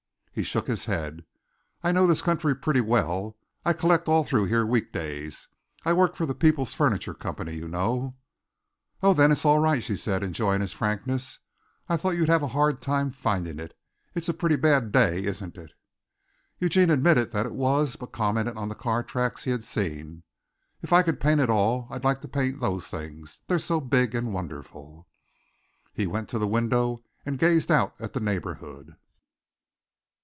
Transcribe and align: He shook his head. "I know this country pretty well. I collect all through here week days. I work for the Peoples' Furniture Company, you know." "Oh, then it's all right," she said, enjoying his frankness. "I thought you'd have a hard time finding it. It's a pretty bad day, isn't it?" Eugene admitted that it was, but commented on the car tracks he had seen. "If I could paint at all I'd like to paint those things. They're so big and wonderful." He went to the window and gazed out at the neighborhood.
He 0.33 0.43
shook 0.43 0.65
his 0.67 0.85
head. 0.85 1.25
"I 1.83 1.91
know 1.91 2.07
this 2.07 2.21
country 2.21 2.55
pretty 2.55 2.79
well. 2.79 3.35
I 3.65 3.73
collect 3.73 4.07
all 4.07 4.23
through 4.23 4.45
here 4.45 4.65
week 4.65 4.93
days. 4.93 5.49
I 5.83 5.91
work 5.91 6.15
for 6.15 6.25
the 6.25 6.33
Peoples' 6.33 6.73
Furniture 6.73 7.13
Company, 7.13 7.55
you 7.57 7.67
know." 7.67 8.15
"Oh, 9.03 9.13
then 9.13 9.33
it's 9.33 9.43
all 9.43 9.59
right," 9.59 9.83
she 9.83 9.97
said, 9.97 10.23
enjoying 10.23 10.61
his 10.61 10.71
frankness. 10.71 11.39
"I 11.89 11.97
thought 11.97 12.11
you'd 12.11 12.29
have 12.29 12.41
a 12.43 12.47
hard 12.55 12.79
time 12.79 13.11
finding 13.11 13.59
it. 13.59 13.77
It's 14.15 14.29
a 14.29 14.33
pretty 14.33 14.55
bad 14.55 14.93
day, 14.93 15.25
isn't 15.25 15.57
it?" 15.57 15.73
Eugene 16.59 16.89
admitted 16.91 17.33
that 17.33 17.45
it 17.45 17.53
was, 17.53 17.97
but 17.97 18.13
commented 18.13 18.55
on 18.55 18.69
the 18.69 18.73
car 18.73 19.03
tracks 19.03 19.43
he 19.43 19.51
had 19.51 19.65
seen. 19.65 20.23
"If 20.81 20.93
I 20.93 21.03
could 21.03 21.19
paint 21.19 21.41
at 21.41 21.49
all 21.49 21.87
I'd 21.89 22.05
like 22.05 22.21
to 22.21 22.29
paint 22.29 22.61
those 22.61 22.87
things. 22.87 23.41
They're 23.47 23.59
so 23.59 23.81
big 23.81 24.15
and 24.15 24.33
wonderful." 24.33 25.09
He 25.91 26.07
went 26.07 26.29
to 26.29 26.39
the 26.39 26.47
window 26.47 27.03
and 27.25 27.37
gazed 27.37 27.69
out 27.69 27.93
at 27.99 28.13
the 28.13 28.21
neighborhood. 28.21 28.95